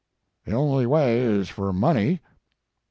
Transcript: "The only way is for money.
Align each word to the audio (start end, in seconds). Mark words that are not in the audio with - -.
"The 0.45 0.53
only 0.55 0.87
way 0.87 1.19
is 1.19 1.49
for 1.49 1.71
money. 1.71 2.21